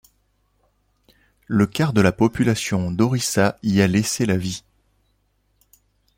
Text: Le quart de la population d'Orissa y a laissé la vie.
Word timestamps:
Le 1.45 1.67
quart 1.67 1.93
de 1.93 2.01
la 2.01 2.11
population 2.11 2.89
d'Orissa 2.89 3.59
y 3.61 3.81
a 3.81 3.87
laissé 3.87 4.25
la 4.25 4.35
vie. 4.35 4.63